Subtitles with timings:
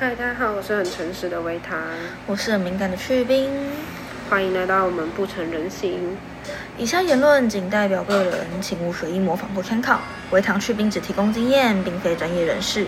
[0.00, 1.78] 嗨，大家好，我是很诚实的维糖，
[2.26, 3.50] 我是很敏感的去冰。
[4.30, 6.16] 欢迎来到我们不成人形。
[6.78, 10.00] 以下言论仅代表个人，请勿随意模仿或参考。
[10.30, 12.86] 维糖去冰只提供经验，并非专业人士。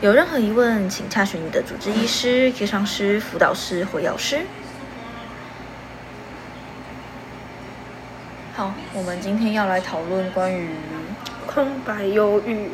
[0.00, 4.40] 有任何疑问，请洽询你的主治医师、咨商师、辅导师或药师。
[8.54, 10.70] 好，我们今天要来讨论关于
[11.46, 12.70] 空白忧郁。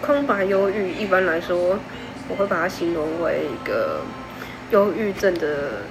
[0.00, 1.78] 空白忧郁一般来说，
[2.28, 4.02] 我会把它形容为一个
[4.70, 5.82] 忧郁症的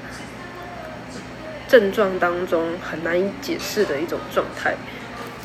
[1.68, 4.76] 症状当中很难以解释的一种状态。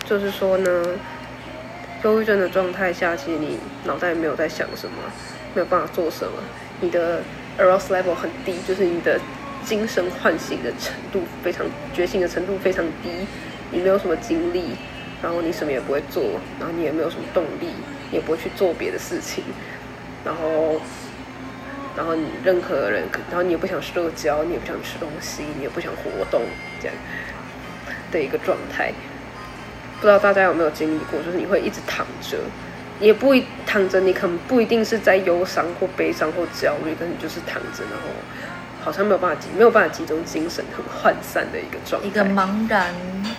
[0.05, 0.85] 就是说呢，
[2.05, 4.97] 忧郁症的状态下，其实你脑袋没有在想什么，
[5.55, 6.33] 没有办法做什么，
[6.81, 7.21] 你的
[7.59, 9.21] arousal level 很低，就是你的
[9.65, 13.11] 精神唤醒的程度非常觉醒的程度非常低，
[13.71, 14.77] 你没有什么精力，
[15.23, 16.23] 然后你什么也不会做，
[16.59, 17.69] 然后你也没有什么动力。
[18.13, 19.43] 也不会去做别的事情，
[20.25, 20.81] 然后，
[21.97, 26.43] 然后你任何人，然后你也不想社交，你也不想吃东西，你也不想活动，
[26.81, 26.97] 这样
[28.11, 28.93] 的一个状态。
[30.01, 31.21] 不知道大家有没有经历过？
[31.23, 32.37] 就是你会一直躺着，
[33.01, 38.09] 也不一躺着，你可能不一定是在忧伤或悲伤或焦虑，但你就是躺着，然后
[38.85, 42.93] 好像没有办法集，没有办法集中精神，很涣散的一个状态，一个茫然、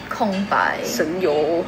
[0.09, 1.63] 空白、神游。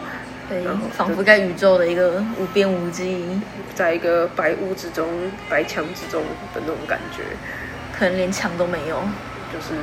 [0.47, 0.63] 对，
[0.95, 3.41] 仿佛在宇宙的一个无边无际，
[3.73, 5.07] 在一个白雾之中、
[5.49, 6.21] 白墙之中
[6.53, 7.23] 的那种感觉，
[7.97, 9.01] 可能连墙都没有，
[9.51, 9.73] 就是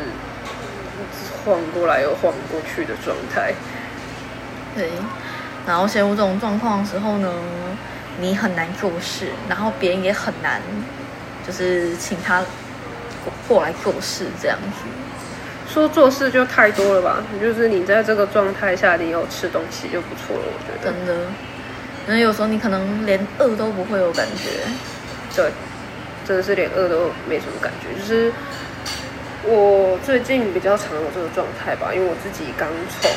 [1.45, 3.53] 晃过来又晃过去的状态。
[4.77, 4.91] 对，
[5.67, 7.33] 然后陷入这种状况的时候呢，
[8.21, 10.63] 你很难做事，然后别人也很难，
[11.45, 12.45] 就是请他
[13.49, 15.02] 过来做事这样子。
[15.73, 17.17] 说做事就太多了吧？
[17.41, 20.43] 就是你在这个状态下，你有吃东西就不错了。
[20.45, 21.15] 我觉得真的，
[22.07, 24.51] 因为有时候你可能连饿都不会有感觉。
[25.35, 25.51] 对，
[26.27, 27.99] 真的是连饿都没什么感觉。
[27.99, 28.31] 就是
[29.45, 32.69] 我最近比较常有这个状态吧，因为我自己刚
[33.01, 33.11] 从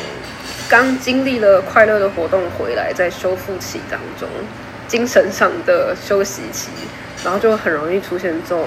[0.69, 4.29] 刚经历了快乐的活动回来，在修复期当中，
[4.87, 6.69] 精神上的休息期，
[7.21, 8.65] 然后就很容易出现这种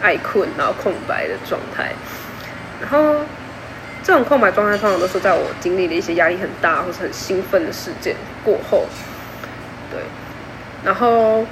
[0.00, 1.92] 爱困然后空白的状态。
[2.82, 3.14] 然后，
[4.02, 8.84] 这种空白状态通常都是在我经历了一些压力很大或是很兴奋的事件过后，
[9.90, 10.00] 对。
[10.84, 11.46] 然后，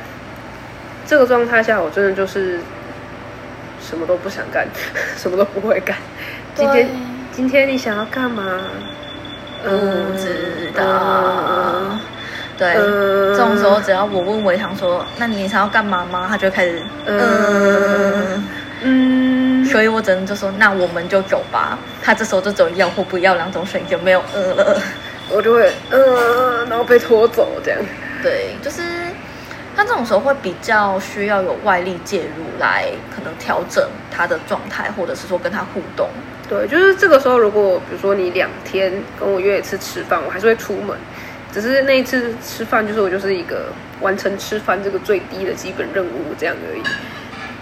[1.06, 2.58] 这个状态下，我真的就是
[3.80, 4.66] 什么都不想干，
[5.16, 5.96] 什么都不会干。
[6.54, 6.88] 今天，
[7.32, 8.60] 今天你想要干嘛？
[9.62, 9.70] 不
[10.18, 11.96] 知道。
[12.58, 18.44] 对，这种时候只要我问维唐说：“那你想要干嘛吗？”他就开始嗯
[18.82, 19.19] 嗯。
[19.70, 21.78] 所以我只能就说，那我们就走吧。
[22.02, 24.82] 他这时候就走要或不要两种选择，没有呃了，
[25.30, 27.80] 我就会呃，然后被拖走这样。
[28.22, 28.82] 对，就是
[29.76, 36.08] 他这种时候会比较需要有外力介入来可能调整他的状态，或者是说跟他互动。
[36.48, 40.96] 对，就是这个时候，如果比如说你两天跟我约一次吃饭，我还是会出门，
[41.52, 43.66] 只是那一次吃饭就是我就是一个
[44.00, 46.82] 完成吃饭这个最低的基本任务这样而已。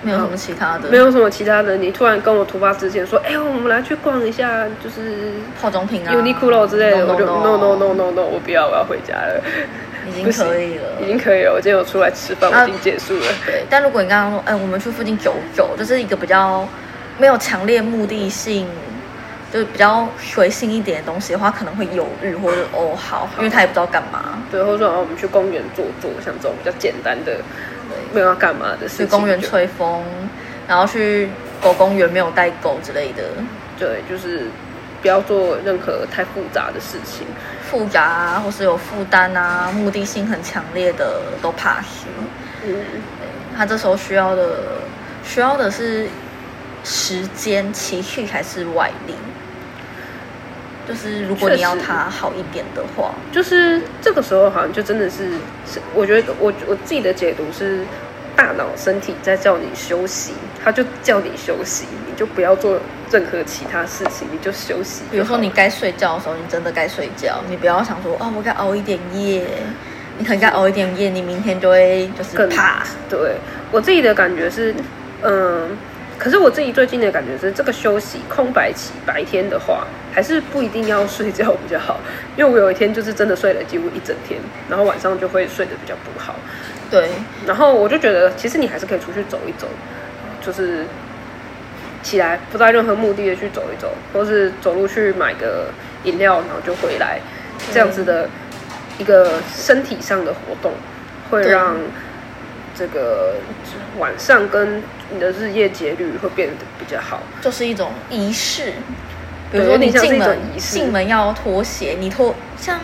[0.08, 1.76] 没有什么其他的，没有什么其他的。
[1.76, 9.42] 你突然跟我突发之前说：“哎呦，我们来去逛一下，就是化妆品啊，Uniqlo 之类的。”我就 “No No No No No，我不要，我要回家了。”
[10.08, 11.52] 已经可以了，已经可以了。
[11.52, 13.26] 我今天有出来吃饭，我已经结束了。
[13.44, 16.66] 对，但如果你刚刚说：“哎，我们去附近走走，就是一个比较
[17.18, 18.66] 没有强烈目的性，
[19.52, 24.42] 就是比较随性一点的东西的话，可能会犹豫，或者哦好，因为他也不知道干嘛。
[24.50, 27.36] 对，或者说我们去公园坐坐，像这种比较简单的。
[28.12, 30.02] 没有要干嘛的事，去公园吹风，
[30.66, 31.28] 然后去
[31.60, 33.22] 狗公园没有带狗之类的。
[33.78, 34.46] 对，就是
[35.00, 37.26] 不要做任何太复杂的事情，
[37.62, 42.04] 复杂或是有负担啊，目的性很强烈的都 pass。
[42.66, 42.74] 嗯，
[43.56, 44.56] 他这时候需要的
[45.22, 46.08] 需要的是
[46.82, 49.14] 时间、情绪还是外力？
[50.88, 55.32] 就是如果你要他好一点的话，就是这个时候好像就真的是，
[55.70, 57.84] 是我觉得我我自己的解读是，
[58.38, 60.32] 大脑身体在叫你休息，
[60.62, 62.78] 他就叫你休息，你就不要做
[63.10, 65.02] 任何其他事情，你就休息。
[65.10, 69.44] 比如说你该睡觉的时候，你真的该睡觉，你不要想说啊，我该熬一点夜，
[70.18, 72.84] 你可能该熬一点夜，你明天就会就是更怕。
[73.10, 73.34] 对
[73.72, 74.72] 我自己的感觉是，
[75.22, 75.76] 嗯。
[76.16, 82.00] 可是我自己最近的感觉是，这个休息空白期白天的话，还是不一定要睡觉比较好。
[82.36, 86.34] 因为我有一天就是真的睡了几乎一整天，然后晚上就会睡得比较不好。
[86.90, 87.10] 对，
[87.46, 89.66] 然后我就觉得，其实你还是可以出去走一走，
[90.44, 90.86] 就是
[92.02, 95.68] 起来不带任何目的的去走一走，或是走路去买个
[96.04, 97.20] 饮料，然后就回来，
[97.72, 98.28] 这样子的
[98.98, 100.72] 一个身体上的活动，
[101.30, 101.76] 会让。
[102.74, 103.34] 这个
[103.98, 104.80] 晚上跟
[105.10, 107.20] 你的日夜节律会变得比较好。
[107.40, 108.74] 就是一种仪式，
[109.50, 112.78] 比如说你进门进门要脱鞋，你脱像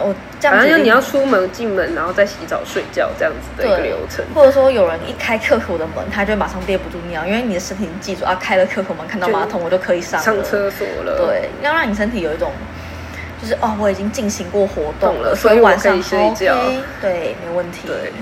[0.00, 4.24] 我这样子反正就你要出门、进门，然后再洗澡、睡觉这样子的一个流程。
[4.34, 12.52] 或者说有人一开客口的门，他就马上憋不住尿，因为你的身体记住啊，开了客口门看到马桶我就可以上了上厕所了，，对，要让你身体有一种，
[13.40, 17.86] 就是哦，我已经进行过活动懂了所所以晚上可以睡觉 OK，对，没问题。
[17.86, 18.12] 对，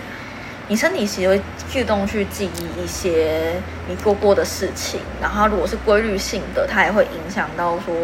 [0.68, 3.52] 你身体其实会自动去记忆一些
[3.88, 7.94] 你做过的事情，然后如果是规律性的，它也会影响到说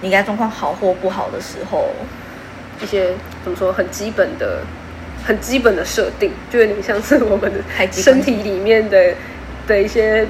[0.00, 1.88] 你该状况好或不好的时候，
[2.82, 4.60] 一些怎么说很基本的、
[5.24, 7.58] 很基本的设定，就有点像是我们的
[7.92, 9.14] 身体里面的
[9.66, 10.26] 的一些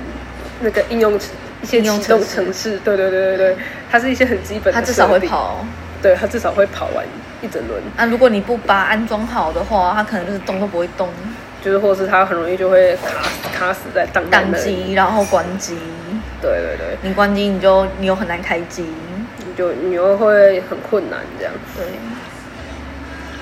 [0.61, 1.15] 那个应用
[1.63, 2.79] 一些启动程式。
[2.85, 3.57] 对对对对对，
[3.91, 5.65] 它是一些很基本的，它至少会，跑。
[6.03, 7.05] 对，它至少会跑完
[7.43, 11.09] 一整轮，啊，如果你不把它安装好的话，它可能就是动都不会动，
[11.63, 15.77] 就是或是它很容易就会卡死卡死在当宕机，然后关机。
[16.41, 18.87] 对对对，你关机，你就你又很难开机。
[19.47, 21.53] 你就你又会很困难这样。
[21.77, 21.85] 对，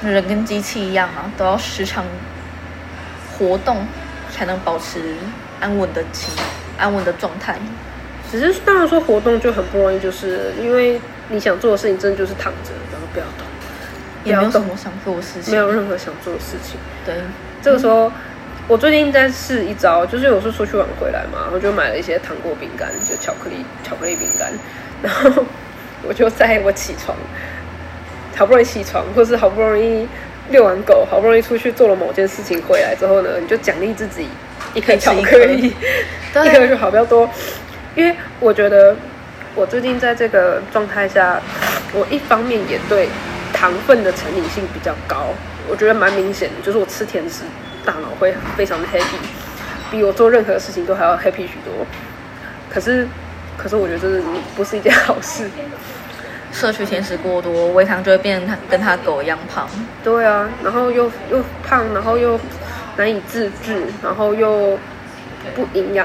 [0.03, 2.05] 人跟机器一样啊，都要时常
[3.37, 3.87] 活动，
[4.31, 5.01] 才能保持
[5.61, 6.33] 安稳的情、
[6.77, 7.57] 安稳的状态。
[8.31, 11.01] 只是当然说活动就很不容易，就是因为
[11.31, 13.47] 你想做的事情真的就是躺着，然后不要动，
[14.25, 15.53] 也没有什么想做的事情。
[15.53, 16.79] 没有任何想做的事情。
[17.07, 17.15] 对，
[17.63, 18.13] 这个时候，
[18.67, 24.53] 我最近在试一招，就是有时候出去玩回来嘛，然后就买了一些糖果饼干，就巧克力巧克力饼干，
[25.03, 25.45] 然后
[26.03, 27.17] 我就在我起床，
[28.39, 30.07] 好不容易起床，或是好不容易
[30.51, 34.29] 遛完狗，好不容易出去做了某件事情回来之后呢，你就奖励自己
[34.75, 35.75] 一颗巧克力，
[36.33, 37.29] 对一颗就好，比较多，
[37.97, 38.95] 因为我觉得
[39.57, 41.43] 我最近在这个状态下，
[41.93, 43.09] 我一方面也对
[43.53, 45.35] 糖分的成瘾性比较高，
[45.69, 47.43] 我觉得蛮明显的，就是我吃甜食，
[47.85, 49.19] 大脑会非常的 happy，
[49.91, 51.85] 比我做任何事情都还要 happy 许多。
[52.71, 53.09] 可是，
[53.57, 54.23] 可是我觉得这是
[54.55, 55.51] 不是一件好事。
[56.59, 59.69] 摄取甜食过多，胃糖就会变成他跟他狗一样胖。
[60.03, 62.39] 对啊，然后又又胖，然后又
[62.97, 64.77] 难以自制，然后又
[65.55, 66.05] 不营养，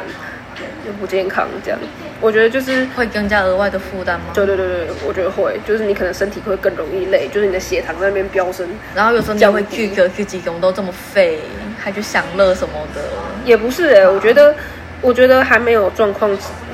[0.86, 1.80] 又不健康，这样。
[2.22, 4.28] 我觉得就是会增加额外的负担吗？
[4.32, 11.40] 对对对对，我觉得会，就是你可能身体会更容易累，就是你的血糖在那边飙升，然后有时候你也会拒个拒几个，我们都这么废，
[11.80, 13.02] 还去享乐什么的。
[13.44, 14.56] 也不是哎、我觉得，
[15.02, 16.30] 我觉得还没有状况，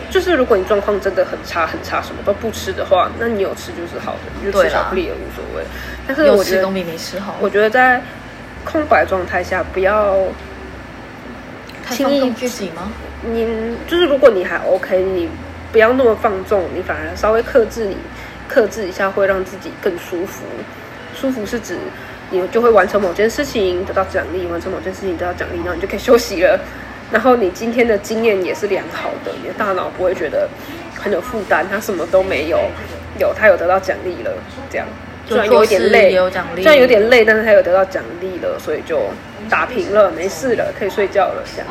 [0.09, 5.63] 就是如果你状况真的很差很差，什么都不吃的话，那你有吃就是好的，你就吃巧克力也无所谓。
[6.07, 7.35] 但是有我觉得吃总比没吃好。
[7.39, 8.01] 我觉得在
[8.65, 10.17] 空白状态下，不要
[11.91, 12.91] 轻易自己吗？
[13.23, 15.29] 你就是如果你还 OK，你
[15.71, 17.95] 不要那么放纵，你反而稍微克制你
[18.47, 20.44] 克制一下，会让自己更舒服。
[21.15, 21.77] 舒服是指
[22.31, 26.59] 你就会完成某件事情得到奖励，完成某件事情得到奖励，然后你就可以休息了。
[27.11, 30.47] 然后你今天的经验也是良好的，你的大脑不会觉得
[30.95, 32.59] 很有负担，它什么都没有，
[33.19, 34.31] 有它有得到奖励了，
[34.69, 34.88] 这样
[35.27, 36.11] 虽然有一点累，
[36.56, 39.00] 虽然有点累，但是它有得到奖励了，所以就
[39.50, 41.44] 打平了，没事了，可以睡觉了。
[41.56, 41.67] 这样，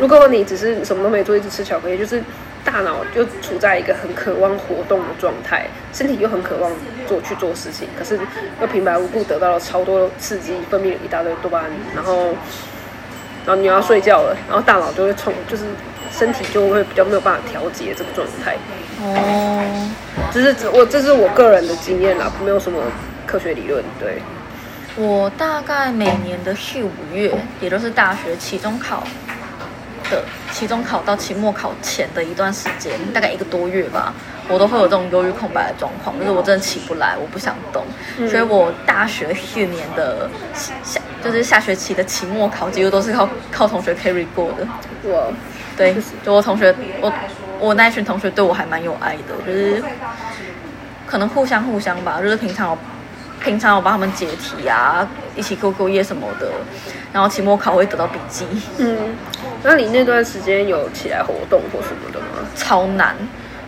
[0.00, 2.22] 如果你只是什么都没做，一直吃巧克力，就是
[2.64, 6.70] 大脑就处在一个很渴望活动的状态，身体又很渴望
[7.06, 8.18] 做去做事情，可是
[8.60, 12.28] 又平白无故得到了超多刺激，分泌了一大堆多巴胺，然后，
[13.46, 15.64] 然后你又要睡觉了，然后大脑就会冲，就是
[16.10, 18.56] 身体就会比较没有办法调节这个状态。
[19.00, 19.90] 哦，
[20.32, 22.78] 这是只我这是我个人的经验啦，没有什么
[23.26, 23.82] 科学理论。
[23.98, 24.22] 对，
[24.96, 29.02] 我大概每年的四五月，也就是大学期中考
[30.12, 34.12] 的期中考到期末考前的一段时间，大概一个多月吧，
[34.48, 37.82] 我都会有这种忧郁空白的状况，就是我真的起不来，我不想动。
[38.18, 40.28] 嗯所以我大学四年的
[40.84, 44.68] 下就是下学期的期末考，几乎都是靠靠同学 carry 过的。
[45.02, 45.32] 我
[45.76, 47.12] 对，就我同学，我
[47.58, 49.82] 我那一群同学对我还蛮有爱的，就是
[51.06, 52.78] 可能互相互相吧，就是平常有
[53.42, 56.48] 平常我帮他们解题啊，一起过过夜什么的，
[57.12, 58.46] 然后期末考会得到笔记，
[58.78, 59.16] 嗯，
[59.62, 62.48] 那你那段时间有起来活动或什么的吗？
[62.54, 63.16] 超难，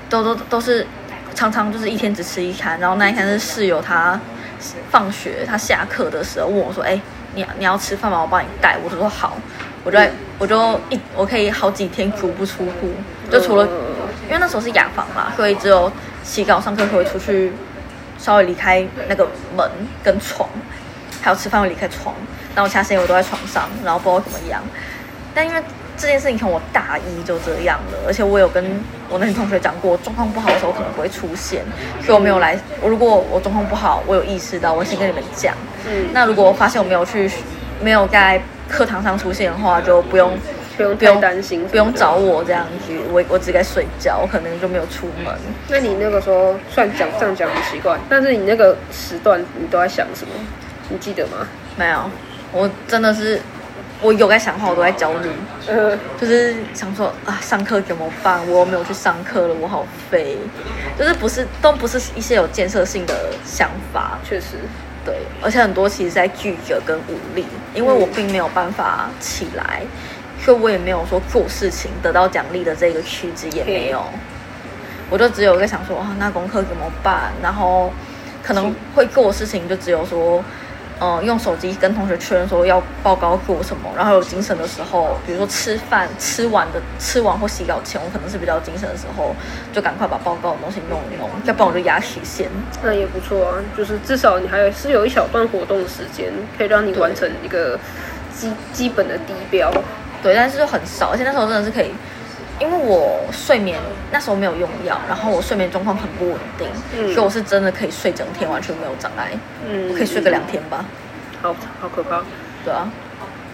[0.09, 0.87] 都都都是
[1.35, 4.19] 常常就是一天只吃一餐，然后那一天是室友他
[4.91, 7.01] 放学他下课的时候问我说，哎、
[7.35, 8.21] 你你要吃饭吗？
[8.23, 9.37] 我帮你带，我就说好，
[9.83, 12.93] 我就在我就一我可以好几天足不出户，
[13.31, 13.65] 就除了。
[13.65, 13.71] 嗯
[14.27, 17.53] 因为那时候是雅房嘛，所以只有洗稿上课会出去，
[18.19, 19.71] 稍微离开那个门
[20.03, 20.49] 跟床，
[21.21, 22.15] 还有吃饭会离开床，
[22.55, 24.63] 然后其他时间我都在床上，然后不知道怎么样。
[25.35, 25.61] 但因为
[25.97, 28.65] 这件事情从我大一就这样了，而且我有跟
[29.09, 31.63] 我那些同学讲过，状况不好的时候可能不会出现，
[32.03, 32.59] 所以我没有来。
[32.85, 35.55] 如果我状况不好，我有意识到，我先跟你们讲。
[36.13, 37.31] 那如果我发现我没有去，
[37.81, 40.33] 没有在课堂上出现的话，就不用
[40.77, 42.15] 不用不用担心，不用找。
[42.15, 45.35] 我这样子，我我只该睡觉，我可能就没有出门。
[45.69, 50.33] 那你那个时候算讲这样讲很奇怪，但是你那个时段你都在想什么？
[50.89, 51.47] 你记得吗？
[51.77, 52.11] 没有，
[52.53, 53.41] 我真的是
[54.03, 55.29] 我有在想的话，我都在焦虑，
[55.67, 58.41] 呃，就是想说啊，上课怎么办？
[58.49, 60.37] 我又没有去上课了，我好废。
[60.99, 64.59] 就是不是都不是一些有建设性的想法，确实，
[65.05, 69.83] 对，而且很多其实在拒绝跟无力，因为我并没有办法起来，
[70.45, 74.05] 所以我也没有说做事情得到奖励的这个趋势也没有，
[75.09, 77.33] 我就只有在想说啊，那功课怎么办？
[77.43, 77.91] 然后
[78.43, 80.45] 可能会做的事情就只有说。
[81.01, 89.35] 呃，用手机跟同学确认说要报告做什么，然后有精神的时候，比如说吃饭吃完的吃完或洗澡前，我可能是比较精神的时候，
[89.73, 92.49] 就赶快把报告的东西弄一弄，要不然我就压曲线。
[92.81, 97.77] 那也不错啊，就是至少你还有是有一小段活动时间，可以让你完成一个
[98.33, 99.73] 基基本的低标。
[100.25, 101.93] 对，但是就很少，而且那时候真的是可以，
[102.59, 103.79] 因为我睡眠
[104.11, 106.67] 那时候没有用药，然后我睡眠状况很不稳定，
[106.99, 109.31] 嗯所以我是真的可以睡整天，完全没有障碍，
[109.69, 110.85] 嗯我可以睡个两天吧。
[111.43, 112.23] 好好可怕。
[112.65, 112.91] 对啊，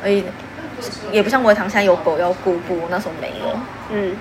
[0.05, 0.23] 而且
[1.11, 3.59] 也不像我堂现在有狗要顾顾，那时候没有。
[3.91, 4.15] 嗯，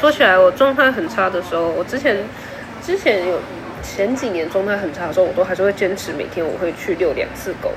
[0.00, 2.16] 说起来，我状态很差的时候，我之前
[2.84, 3.40] 之前有
[3.84, 7.70] 前几年状态很差的时候，我都还是会坚持每天我会去遛两次狗。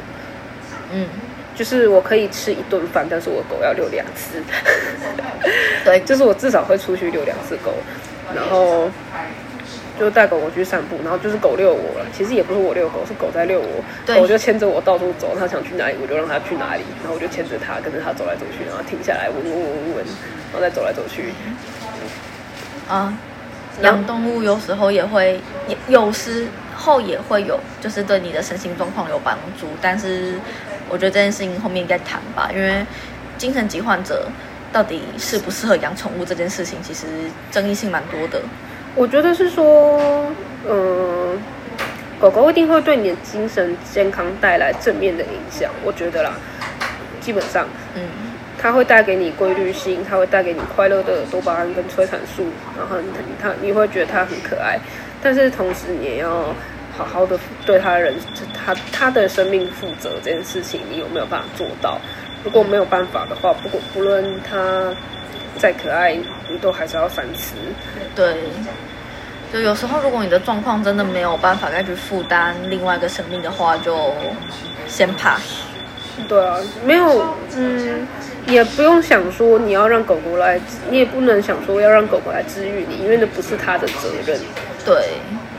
[0.91, 1.07] 嗯，
[1.61, 4.41] 就是我可以吃一顿饭，但是我狗要遛两次。
[5.85, 7.71] 对，就是我至少会出去遛两次狗，
[8.33, 8.89] 然后
[9.99, 12.05] 就带狗狗去散步，然后就是狗遛我了。
[12.11, 13.83] 其实也不是我遛狗，是狗在遛我。
[14.07, 20.05] 对狗就牵着我到处走，它想去哪里我就让它去哪里，然后我就牵着它，跟着它走来走去，然后停下来闻闻闻闻闻，
[20.51, 21.31] 然后再走来走去。
[22.89, 23.13] 啊，
[23.83, 25.39] 养动物有时候也会，
[25.87, 29.67] 有时候也会有，就是对你的身心状况有帮助。
[29.79, 30.33] 但是
[30.91, 32.85] 我觉得这件事情后面应该谈吧，因为
[33.37, 34.27] 精神疾患者
[34.71, 37.05] 到底适不适合养宠物这件事情，其实
[37.49, 38.41] 争议性蛮多的。
[38.93, 40.31] 我觉得是说，
[40.67, 41.39] 嗯、
[42.19, 45.71] 狗狗一定会对你的精神健康带来正面的影响。
[45.83, 46.33] 我觉得啦，
[47.21, 47.65] 基本上。
[47.95, 48.01] 嗯，
[48.59, 52.45] 它会带给你规律性，它会带给你快乐的多巴胺跟催产素，
[52.77, 53.07] 然后你
[53.41, 54.77] 它你会觉得它很可爱，
[55.23, 56.53] 但是同时你也要
[56.97, 58.13] 好好的对他人
[58.53, 61.99] 他他的生命负责这件事情，你有没有办法做到？
[62.43, 64.93] 如果没有办法的话，不过不论他
[65.57, 66.15] 再可爱，
[66.49, 67.55] 你都还是要反思。
[68.15, 68.35] 对。
[69.53, 74.13] 就有时候，如果你的状况真的没有办法再去负担另外一个生命的话，就
[74.87, 75.41] 先 pass。
[76.29, 78.07] 对啊，没有，嗯，
[78.47, 80.57] 也不用想说你要让狗狗来，
[80.89, 84.39] 你也不能想说要让狗狗来治愈你，因为那不是它的责任。
[84.85, 85.09] 对，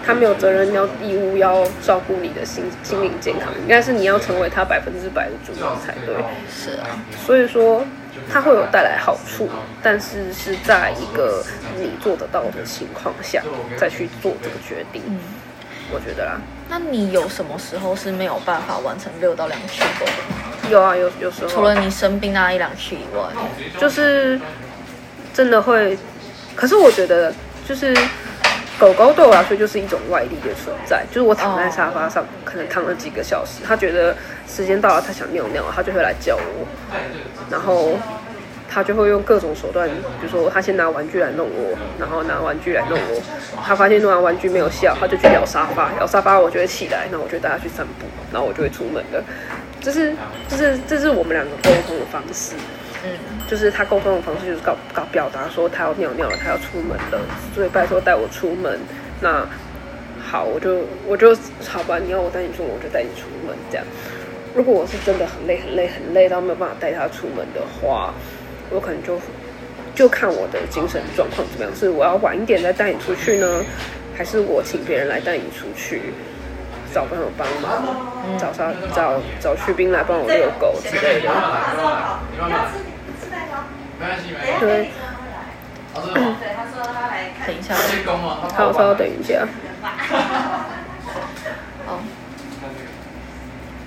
[0.05, 6.15] 他没有责任要义务要照顾你的心心灵健康，应该是你要成为他百分之百的主人才对。
[6.51, 7.85] 是啊，所以说，
[8.31, 9.49] 他会有带来好处，
[9.83, 11.45] 但是是在一个
[11.79, 13.43] 你做得到的情况下
[13.77, 15.03] 再去做这个决定。
[15.07, 15.19] 嗯。
[15.95, 16.41] 我觉得啦，
[16.71, 20.71] 那你有什么时候是没有办法完成六到两次狗的？
[20.71, 23.25] 有啊，有有时候除了你生病那一两次以外，
[23.79, 24.41] 就是
[25.35, 25.99] 真的会，
[26.55, 27.35] 可是我觉得
[27.69, 27.95] 就是
[28.79, 34.17] 狗狗对我来说就是一种外力的存在，就是我躺在沙发上，可能躺了几个小时，它觉得
[34.49, 36.67] 时间到了，它想尿尿，它就会来叫我，
[37.51, 37.99] 然后
[38.69, 43.23] 它就会用各种手段，比如说他先拿玩具来弄我，然后拿玩具来弄我，
[43.63, 49.23] 他发现弄完玩具没有效，他就去咬沙发，咬沙发我就会起来，那我就带他去散步，然后我就会出门了。
[49.81, 50.15] 这是，
[50.49, 52.55] 这是，这是我们两个沟通的方式。
[53.05, 53.11] 嗯，
[53.49, 57.21] 就是他沟通的方式就是告告表达说他要尿尿了，他要出门了，
[57.55, 58.79] 所以拜托带我出门。
[59.21, 59.47] 那
[60.25, 61.37] 好，我就我就
[61.69, 63.85] 好吧，你要我带你出门，我就带你出门这样。
[64.55, 68.13] 如果我是真的很累很累很累到没有办法带他出门的话，
[68.71, 69.19] 我可能就
[69.95, 73.65] 就看我的精神状况怎么样，是我要晚一点再带你出去呢，
[74.17, 76.01] 还是我请别人来带你出去？
[76.95, 81.31] 找朋友帮忙，找他找找去兵来帮我遛狗之类的。
[84.61, 84.91] 对，
[87.47, 87.75] 等一下，
[88.57, 89.47] 好，稍等一下。
[91.87, 92.01] 哦，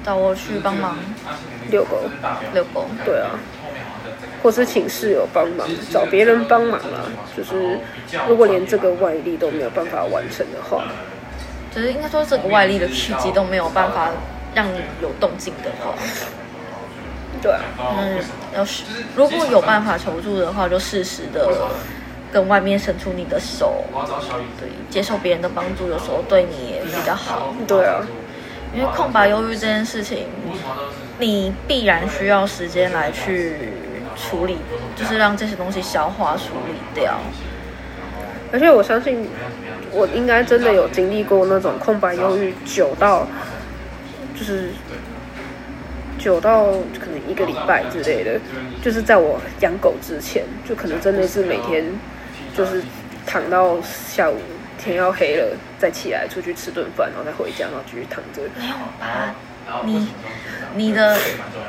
[0.04, 0.98] 找我去帮忙。
[1.72, 2.04] 遛狗，
[2.54, 2.86] 遛狗。
[3.04, 3.32] 对啊，
[4.44, 7.10] 或是请室友帮忙，找别人帮忙啊。
[7.36, 7.80] 就是
[8.28, 10.84] 如果连这个外力都没有办法完成的话，
[11.74, 14.12] 就是应该说这个外力的刺激都没有办法
[14.54, 15.96] 让你有动静的话，
[17.42, 17.62] 对啊，
[18.00, 18.20] 嗯，
[18.56, 18.84] 要是
[19.16, 21.50] 如果有办法求助的话，就适时的
[22.32, 23.84] 跟外面伸出你的手，
[24.60, 27.54] 对，接受别人的帮助，有时候对你也比较好。
[27.68, 28.02] 对啊，
[28.74, 30.28] 因为空白忧郁这件事情，
[31.20, 33.74] 你必然需要时间来去
[34.16, 34.58] 处理，
[34.96, 37.16] 就是让这些东西消化处理掉。
[38.52, 39.28] 而且我相信，
[39.92, 43.28] 我应该真的有经历过那种空白忧郁久到，
[44.38, 44.70] 就是
[46.26, 48.40] 久到可能一个礼拜之类的，
[48.84, 51.86] 就是在我养狗之前，就可能真的是每天
[52.58, 52.82] 就是
[53.28, 54.40] 躺到下午。
[54.78, 58.42] 天要黑了，再起来出去吃顿饭，然后再回家，然后继续躺着。
[58.60, 59.34] 没有吧？
[59.84, 60.08] 你
[60.76, 61.18] 你的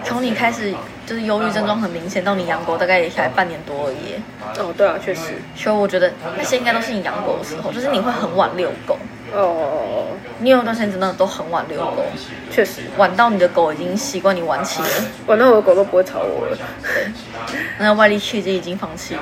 [0.05, 0.75] 从你开始
[1.07, 4.21] 就是忧郁症状很明显，到你养狗大概也才半年多而已。
[4.59, 5.35] 哦，对啊，确实。
[5.55, 8.99] 所以我觉得那些应该都是你养狗的时候，就是你会很晚遛狗。
[9.33, 10.07] 哦。
[10.39, 12.05] 你有一段时间真的都很晚遛狗，
[12.51, 14.89] 确实晚到你的狗已经习惯你晚起了，
[15.27, 16.59] 晚到我的狗都不会吵我了。
[16.83, 17.07] 对。
[17.79, 19.21] 那外力气就已经放弃了。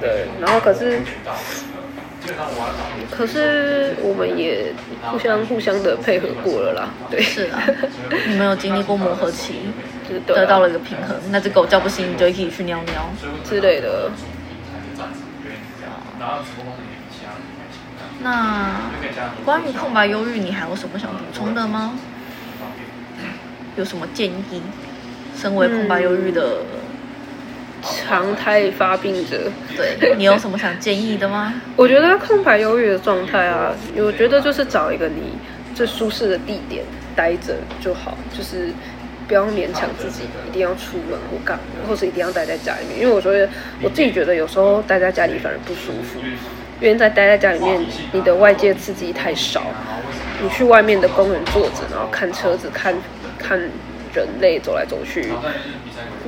[0.00, 1.00] 对，然后可是。
[3.10, 7.62] 可是我们也互相互相的配合过了啦，对，是啊，
[8.26, 9.56] 你们有经历过磨合期，
[10.08, 11.14] 就得到了一个平衡。
[11.30, 13.10] 那只狗叫不醒，你就一起去尿尿
[13.44, 14.10] 之类的。
[18.22, 18.90] 那
[19.44, 21.98] 关于空白忧郁，你还有什么想补充的吗？
[23.76, 24.62] 有什么建议？
[25.36, 26.58] 身为空白忧郁的。
[27.86, 31.52] 常态发病者，对你有什么想建议的吗？
[31.76, 35.34] 我觉得空白忧郁的状态啊，我觉得就是找一个你
[35.74, 36.82] 最舒适的地点
[37.14, 38.72] 待着就好，就是
[39.28, 42.98] 不要勉强自己一定要出门或干，或是一定要待在家里面。
[42.98, 43.46] 因为我觉得
[43.82, 46.20] 我自己觉得有时候待在家里反而不舒服，
[46.84, 49.62] 因为在待在家里面，你的外界刺激太少，
[50.42, 52.94] 你去外面的公园坐着，然后看车子，看
[53.38, 53.58] 看。
[54.14, 55.28] 人类走来走去，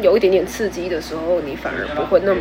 [0.03, 2.41] 有一点点刺激的时候，你反而不会那么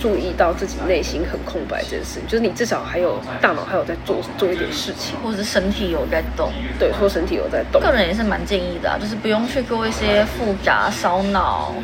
[0.00, 2.20] 注意到自己内心很空白这件事。
[2.28, 6.52] 就是你至少还有大脑还有在做做一点事情，或者是身体有在动。
[6.78, 7.82] 对，或身体有在动。
[7.82, 11.74] 个人也是蛮建议的，就是不用去做一些复杂、烧脑，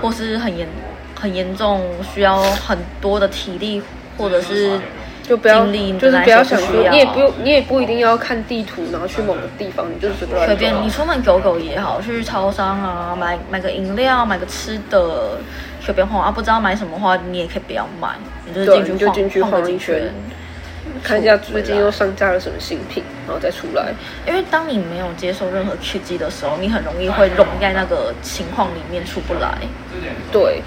[0.00, 0.66] 或是很严、
[1.14, 3.82] 很严重，需要很多的体力，
[4.18, 4.78] 或者是。
[5.28, 10.46] 就不要，就是不要想说，你也不用，你也不一定要看地图，然后去某个地方，你就是随便。
[10.46, 15.38] 随便，你出门狗狗也好，去超商啊，买买个饮料，买个吃的，
[15.82, 16.30] 随便晃啊。
[16.30, 18.08] 不知道买什么话，你也可以不要买，
[18.46, 20.14] 你就进去晃一圈，
[21.02, 23.92] 看一下最近又上架了什么新品，然后再出来。
[24.26, 29.58] 因为当你没有接受任何刺激的时候，你很容易会融在那个情况里面出不来。
[30.32, 30.62] 对，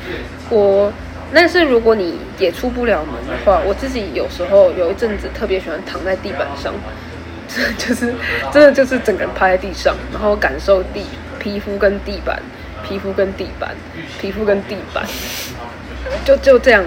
[0.52, 0.94] 我。
[1.34, 6.74] 但是如果你也出不了门的话，我自己有时候有一阵子特别喜欢躺在地板上，
[7.48, 8.14] 这 就是
[8.52, 11.06] 真的就是整个人趴在地上，然后感受地
[11.40, 12.42] 皮肤跟地板，
[12.84, 13.74] 皮肤跟地板，
[14.20, 15.06] 皮肤跟地板，
[16.26, 16.84] 就就这样，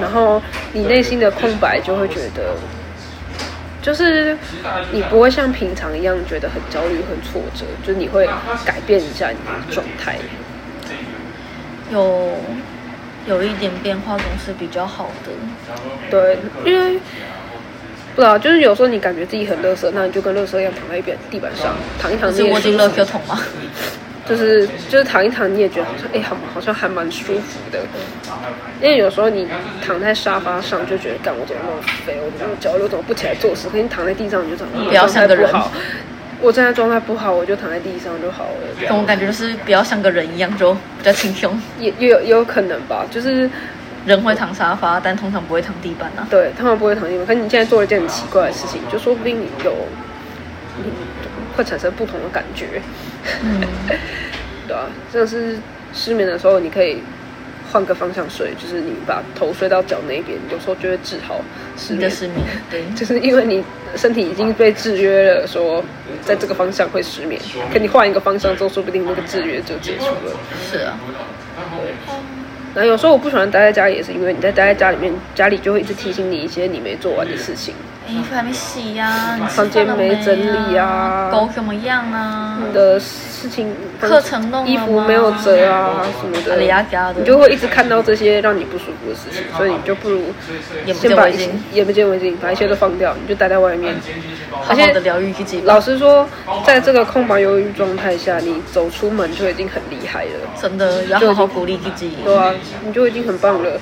[0.00, 0.42] 然后
[0.72, 2.54] 你内心的空白就会觉得，
[3.80, 4.36] 就是
[4.92, 8.28] 你不会像平常一样觉得很焦虑、很挫折，就是你会
[8.66, 10.18] 改变一下你的状态，
[11.90, 12.32] 有。
[13.26, 15.32] 有一点变化总是比较好的，
[16.10, 16.98] 对，因为
[18.14, 23.40] 不知道，就是有时候你感觉自己很乐色，那你就跟乐色一样躺在一边地板上躺一躺，是我进乐色桶吗？
[24.28, 27.78] 就是就是躺一躺，你也觉得好像哎，好好像还蛮舒服的。
[28.80, 29.46] 因为有时候你
[29.80, 33.68] 躺在沙发上就觉得，干我怎么那么肥，我怎么脚又怎么不起来做事？
[33.68, 35.48] 可你躺在地上你就怎么不要像个人。
[36.40, 38.96] 我现在状态不好，我就躺在地上就好了。
[38.96, 41.60] 我感觉就是比较像个人一样，就比较轻松。
[41.78, 43.50] 也也有也有可能吧，就是
[44.04, 46.26] 人会躺沙发，但通常不会躺地板啊。
[46.30, 47.26] 对，通常不会躺地板。
[47.26, 49.74] 可你现在做了一件很奇怪的事情，就说不定你有，
[51.56, 52.82] 会产生不同的感觉。
[53.42, 53.60] 嗯，
[54.68, 55.58] 对啊，这是
[55.92, 57.02] 失眠的时候，你可以。
[57.76, 61.42] 换个方向睡，就是你把头睡到脚那边，有时候就会治好
[61.76, 62.10] 失眠。
[62.10, 62.38] 失眠，
[62.70, 63.62] 对， 就是因为你
[63.96, 65.84] 身体已经被制约了，说
[66.22, 67.38] 在这个方向会失眠，
[67.70, 70.32] 可你换一个方向之后，说不定那个制约就解除了。
[70.70, 70.98] 是啊，
[71.82, 71.92] 对。
[72.74, 77.74] 那有时候我不喜欢待在家里，也是因为你在待在家里面，家里就会一直提醒你一些你没做完的事情。
[78.08, 82.58] 衣服还没洗呀，房间没整理呀，狗怎么样啊？
[82.66, 86.56] 你的事情，课程弄衣服没有折啊什么的，
[87.16, 90.32] 你就会一直看到这些让你不舒服的事情，所以你就不如
[90.94, 91.28] 先把
[91.72, 93.94] 眼不见为净，把一切都放掉，你就待在外面。
[94.50, 95.60] 好好的疗愈自己。
[95.64, 96.26] 老实说，
[96.64, 100.30] 在这个空白忧郁状态下，你走出门就已经很厉害了。
[100.60, 102.16] 真的，要好好鼓励自己。
[102.24, 102.52] 对啊，
[102.84, 103.78] 你就已经很棒了。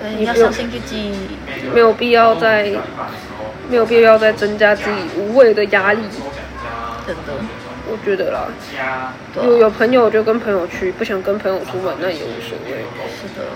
[0.00, 1.12] 对，你要相信自己。
[1.72, 2.70] 没有必要再，
[3.74, 6.00] 没有必要再增加自己无谓的压力。
[7.04, 7.32] 真的，
[7.90, 8.46] 我觉得啦。
[9.34, 12.84] 有有朋友就跟朋友去，不想跟朋友出门那也无所谓。
[13.20, 13.46] 是的，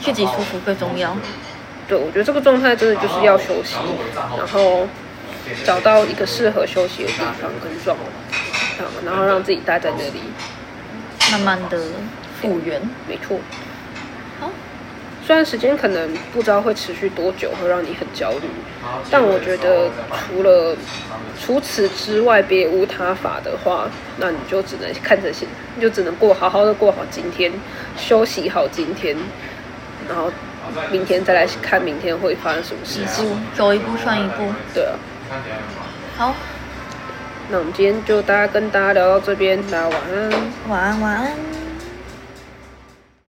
[0.00, 1.14] 自己舒服最重要。
[1.86, 3.76] 对，我觉得这个状态真的就是要休息，
[4.14, 4.88] 然后。
[5.64, 7.96] 找到一个适合休息的地方跟状
[8.76, 10.20] 态，然后让自己待在那里，
[11.30, 11.78] 慢慢的
[12.40, 12.82] 复原。
[13.08, 13.38] 没错。
[15.26, 18.48] 好，虽然时间可能不知道会持续多久，会让你很焦虑，
[19.10, 19.90] 但我觉得
[20.28, 20.76] 除了
[21.40, 27.52] 除此之外别无他法的话，那你就只能看着现，你就只能过好好的过好今天，
[27.96, 29.16] 休息好今天，
[30.08, 30.32] 然后。
[30.90, 34.52] 明天再来看明天会发生什么事情，走一步算一步。
[34.74, 34.94] 对啊。
[36.16, 36.34] 好，
[37.50, 40.30] 那我们今天就大家跟大家聊到这边，大家晚安。
[40.68, 41.65] 晚安，晚安。